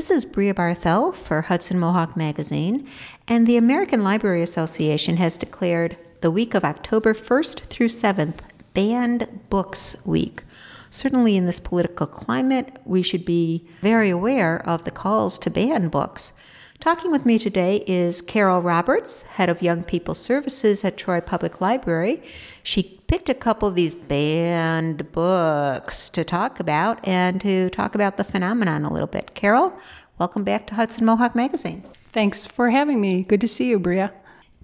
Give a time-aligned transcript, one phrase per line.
[0.00, 2.88] This is Brea Barthel for Hudson Mohawk Magazine,
[3.28, 8.38] and the American Library Association has declared the week of October 1st through 7th
[8.72, 10.44] Banned Books Week.
[10.90, 15.88] Certainly, in this political climate, we should be very aware of the calls to ban
[15.88, 16.32] books.
[16.78, 21.60] Talking with me today is Carol Roberts, head of Young People Services at Troy Public
[21.60, 22.22] Library.
[22.62, 28.16] She picked a couple of these banned books to talk about and to talk about
[28.16, 29.34] the phenomenon a little bit.
[29.34, 29.76] Carol,
[30.20, 31.82] welcome back to Hudson Mohawk Magazine.
[32.12, 33.24] Thanks for having me.
[33.24, 34.10] Good to see you, Brea.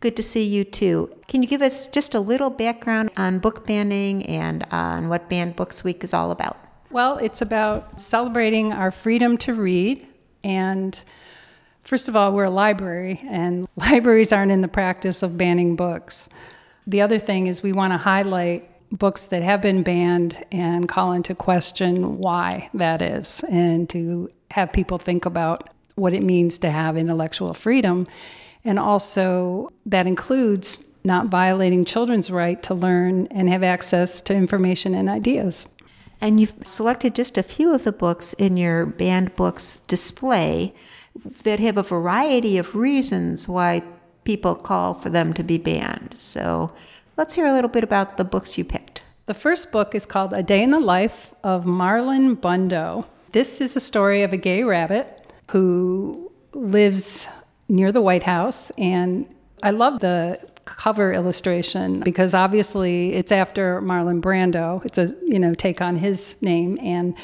[0.00, 1.10] Good to see you too.
[1.26, 5.56] Can you give us just a little background on book banning and on what Banned
[5.56, 6.58] Books Week is all about?
[6.90, 10.06] Well, it's about celebrating our freedom to read.
[10.42, 11.02] And
[11.80, 16.28] first of all, we're a library, and libraries aren't in the practice of banning books.
[16.86, 21.12] The other thing is we want to highlight books that have been banned and call
[21.12, 26.70] into question why that is, and to have people think about what it means to
[26.70, 28.06] have intellectual freedom
[28.64, 34.94] and also, that includes not violating children's right to learn and have access to information
[34.94, 35.68] and ideas.
[36.20, 40.74] And you've selected just a few of the books in your banned books display
[41.42, 43.82] that have a variety of reasons why
[44.24, 46.10] people call for them to be banned.
[46.14, 46.72] So
[47.16, 49.02] let's hear a little bit about the books you picked.
[49.26, 53.06] The first book is called A Day in the Life of Marlon Bundo.
[53.32, 57.26] This is a story of a gay rabbit who lives
[57.68, 58.70] near the White House.
[58.72, 59.26] And
[59.62, 64.84] I love the cover illustration because obviously it's after Marlon Brando.
[64.84, 67.16] It's a you know take on his name, and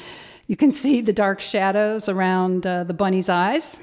[0.47, 3.81] you can see the dark shadows around uh, the bunny's eyes.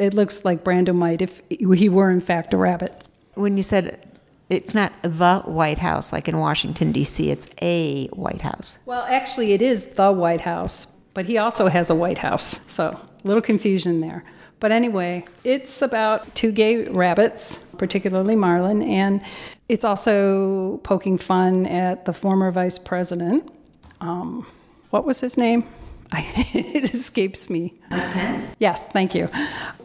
[0.00, 3.04] It looks like Brando might if he were in fact a rabbit.
[3.34, 4.02] When you said
[4.48, 8.78] it's not the White House like in Washington D.C., it's a White House.
[8.86, 12.98] Well, actually, it is the White House, but he also has a White House, so
[12.98, 14.24] a little confusion there.
[14.58, 19.22] But anyway, it's about two gay rabbits, particularly Marlon, and
[19.68, 23.52] it's also poking fun at the former vice president.
[24.00, 24.46] Um,
[24.88, 25.66] what was his name?
[26.54, 27.74] it escapes me.
[27.90, 28.56] Mike Pence?
[28.58, 29.28] Yes, thank you.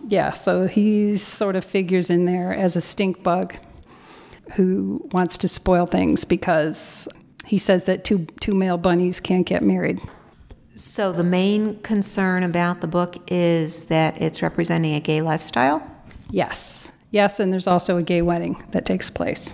[0.08, 3.56] Yeah, so he sort of figures in there as a stink bug
[4.54, 7.08] who wants to spoil things because
[7.46, 10.00] he says that two, two male bunnies can't get married.
[10.76, 15.82] So, the main concern about the book is that it's representing a gay lifestyle?
[16.30, 16.92] Yes.
[17.12, 19.54] Yes, and there's also a gay wedding that takes place.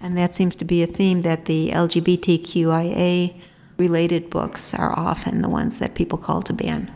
[0.00, 3.40] And that seems to be a theme that the LGBTQIA
[3.80, 6.92] related books are often the ones that people call to ban.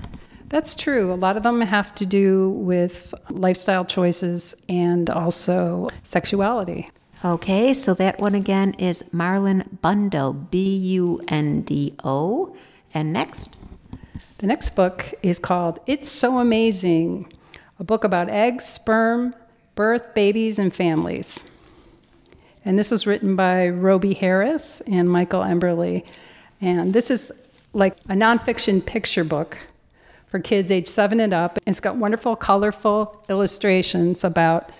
[0.51, 1.13] That's true.
[1.13, 6.91] A lot of them have to do with lifestyle choices and also sexuality.
[7.25, 12.55] Okay, so that one again is Marlon Bundo, B U N D O.
[12.93, 13.57] And next?
[14.39, 17.33] The next book is called It's So Amazing,
[17.79, 19.35] a book about eggs, sperm,
[19.75, 21.51] birth, babies, and families.
[22.65, 26.05] And this was written by Robie Harris and Michael Emberley.
[26.65, 29.59] And this is like a nonfiction picture book
[30.29, 31.59] for kids age seven and up.
[31.67, 34.71] It's got wonderful, colorful illustrations about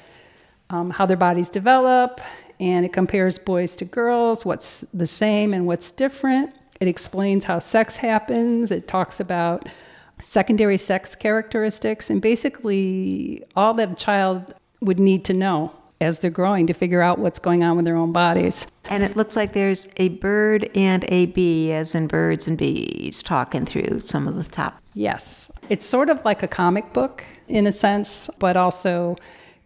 [0.71, 2.23] um, how their bodies develop,
[2.59, 6.55] and it compares boys to girls, what's the same and what's different.
[6.81, 8.71] It explains how sex happens.
[8.71, 9.69] It talks about
[10.23, 16.31] secondary sex characteristics and basically all that a child would need to know as they're
[16.31, 18.67] growing to figure out what's going on with their own bodies.
[18.91, 23.23] And it looks like there's a bird and a bee, as in birds and bees,
[23.23, 24.81] talking through some of the top.
[24.93, 25.51] Yes.
[25.69, 29.17] It's sort of like a comic book in a sense, but also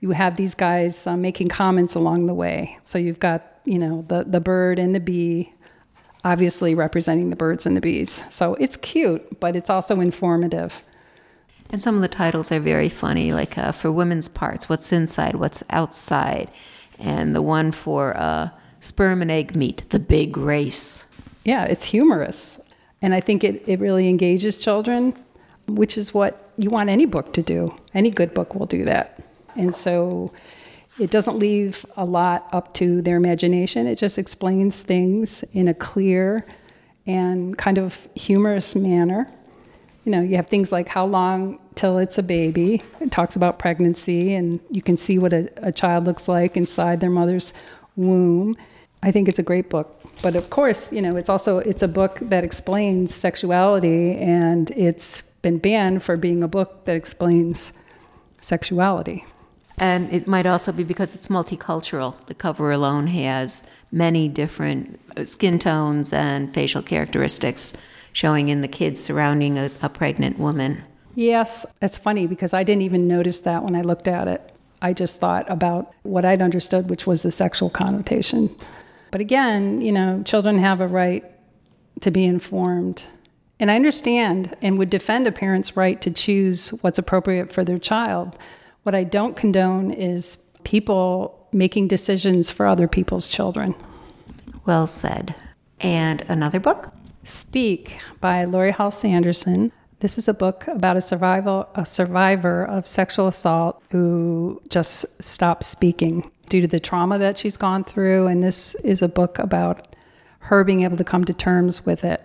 [0.01, 2.79] you have these guys uh, making comments along the way.
[2.85, 5.53] So you've got, you know, the, the bird and the bee
[6.25, 8.23] obviously representing the birds and the bees.
[8.33, 10.83] So it's cute, but it's also informative.
[11.71, 15.35] And some of the titles are very funny, like uh, for women's parts, what's inside,
[15.35, 16.51] what's outside.
[16.99, 21.11] And the one for uh, sperm and egg meet, the big race.
[21.45, 22.61] Yeah, it's humorous.
[23.03, 25.15] And I think it, it really engages children,
[25.67, 27.75] which is what you want any book to do.
[27.95, 29.21] Any good book will do that.
[29.55, 30.33] And so
[30.99, 33.87] it doesn't leave a lot up to their imagination.
[33.87, 36.45] It just explains things in a clear
[37.07, 39.31] and kind of humorous manner.
[40.05, 42.83] You know, you have things like how long till it's a baby.
[43.01, 47.01] It talks about pregnancy, and you can see what a, a child looks like inside
[47.01, 47.55] their mother's
[47.95, 48.57] womb.
[49.03, 49.95] I think it's a great book.
[50.21, 55.23] But of course, you know, it's also it's a book that explains sexuality and it's
[55.43, 57.73] been banned for being a book that explains
[58.41, 59.25] sexuality.
[59.79, 62.17] And it might also be because it's multicultural.
[62.27, 67.77] The cover alone has many different uh, skin tones and facial characteristics
[68.13, 70.83] showing in the kids surrounding a, a pregnant woman.
[71.19, 74.53] Yes, it's funny because I didn't even notice that when I looked at it.
[74.81, 78.55] I just thought about what I'd understood, which was the sexual connotation.
[79.11, 81.25] But again, you know, children have a right
[82.03, 83.03] to be informed.
[83.59, 87.81] And I understand and would defend a parent's right to choose what's appropriate for their
[87.81, 88.39] child.
[88.85, 93.75] What I don't condone is people making decisions for other people's children.
[94.67, 95.35] Well said.
[95.81, 96.93] And another book?
[97.25, 99.73] Speak by Laurie Halse Anderson.
[100.01, 105.67] This is a book about a survival a survivor of sexual assault who just stops
[105.67, 109.97] speaking due to the trauma that she's gone through and this is a book about
[110.41, 112.23] her being able to come to terms with it.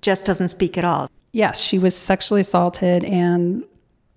[0.00, 1.10] Just doesn't speak at all.
[1.32, 3.64] Yes, she was sexually assaulted and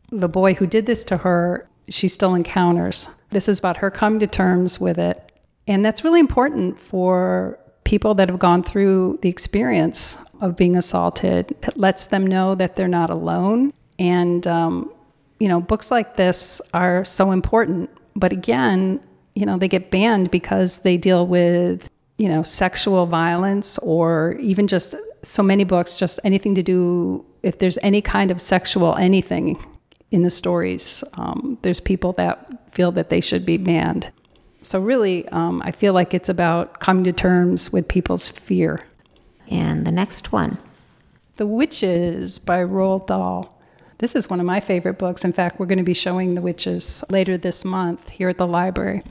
[0.09, 3.09] the boy who did this to her, she still encounters.
[3.31, 5.31] This is about her coming to terms with it.
[5.67, 11.51] And that's really important for people that have gone through the experience of being assaulted.
[11.61, 13.73] It lets them know that they're not alone.
[13.99, 14.91] And, um,
[15.39, 17.89] you know, books like this are so important.
[18.15, 18.99] But again,
[19.35, 24.67] you know, they get banned because they deal with, you know, sexual violence or even
[24.67, 29.63] just so many books, just anything to do, if there's any kind of sexual anything
[30.11, 34.11] in the stories, um, there's people that feel that they should be banned.
[34.63, 38.85] So, really, um, I feel like it's about coming to terms with people's fear.
[39.51, 40.57] And the next one
[41.35, 43.59] The Witches by Roald Dahl.
[43.97, 45.25] This is one of my favorite books.
[45.25, 48.47] In fact, we're going to be showing The Witches later this month here at the
[48.47, 49.03] library.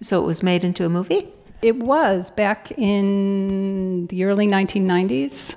[0.00, 1.28] So, it was made into a movie?
[1.62, 5.54] It was back in the early 1990s.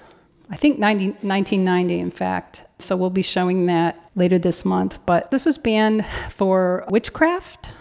[0.52, 2.62] I think 90, 1990, in fact.
[2.78, 5.00] So, we'll be showing that later this month.
[5.08, 7.72] But this was banned for witchcraft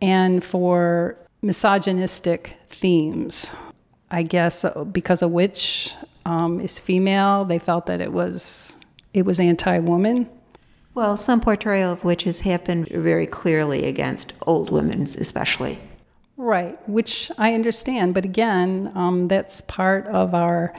[0.00, 3.50] and for misogynistic themes.
[4.10, 5.92] I guess uh, because a witch
[6.24, 8.76] um, is female, they felt that it was
[9.12, 10.28] it was anti-woman.
[10.94, 15.78] Well, some portrayal of witches have been very clearly against old women, especially.
[16.38, 20.74] Right, which I understand, but again, um, that's part of our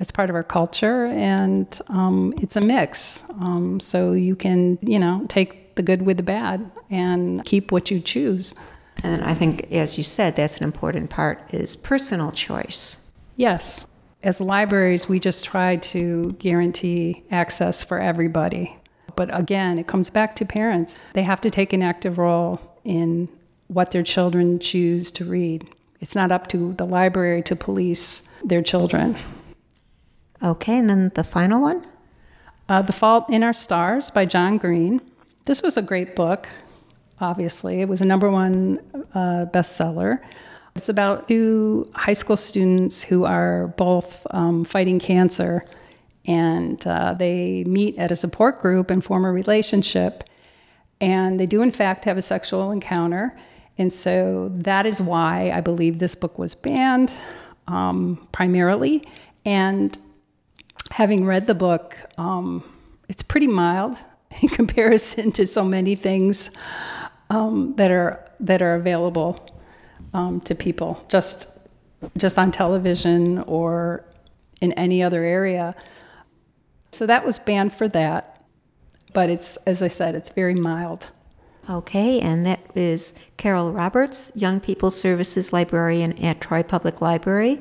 [0.00, 3.24] it's part of our culture, and um, it's a mix.
[3.30, 7.90] Um, so you can, you know, take the good with the bad and keep what
[7.90, 8.54] you choose.
[9.02, 12.98] And I think, as you said, that's an important part is personal choice.
[13.36, 13.86] Yes.
[14.22, 18.76] As libraries, we just try to guarantee access for everybody.
[19.14, 20.98] But again, it comes back to parents.
[21.12, 23.28] They have to take an active role in
[23.68, 25.68] what their children choose to read.
[26.00, 29.16] It's not up to the library to police their children.
[30.42, 31.86] Okay, and then the final one?
[32.68, 35.00] Uh, the Fault in Our Stars by John Green.
[35.48, 36.46] This was a great book,
[37.22, 37.80] obviously.
[37.80, 38.80] It was a number one
[39.14, 40.20] uh, bestseller.
[40.76, 45.64] It's about two high school students who are both um, fighting cancer,
[46.26, 50.22] and uh, they meet at a support group and form a relationship.
[51.00, 53.34] And they do, in fact, have a sexual encounter.
[53.78, 57.10] And so that is why I believe this book was banned
[57.68, 59.02] um, primarily.
[59.46, 59.96] And
[60.90, 62.62] having read the book, um,
[63.08, 63.96] it's pretty mild
[64.42, 66.50] in comparison to so many things
[67.30, 69.44] um, that are that are available
[70.14, 71.58] um, to people just
[72.16, 74.04] just on television or
[74.60, 75.74] in any other area.
[76.92, 78.42] So that was banned for that,
[79.12, 81.08] but it's as I said, it's very mild.
[81.70, 87.60] Okay, and that is Carol Roberts, Young People Services Librarian at Troy Public Library.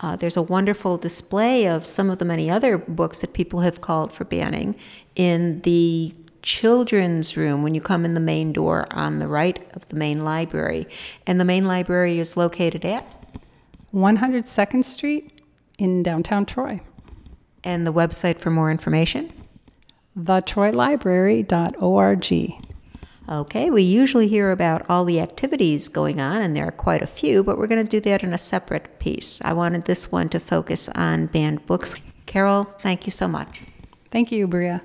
[0.00, 3.80] Uh, there's a wonderful display of some of the many other books that people have
[3.80, 4.74] called for banning
[5.14, 9.88] in the children's room when you come in the main door on the right of
[9.88, 10.86] the main library.
[11.26, 13.06] And the main library is located at
[13.90, 15.42] 100 Second Street
[15.78, 16.80] in downtown Troy.
[17.64, 19.32] And the website for more information?
[20.16, 22.65] thetroylibrary.org.
[23.28, 27.08] Okay, we usually hear about all the activities going on, and there are quite a
[27.08, 29.40] few, but we're going to do that in a separate piece.
[29.42, 31.96] I wanted this one to focus on banned books.
[32.26, 33.62] Carol, thank you so much.
[34.12, 34.78] Thank you, Brea.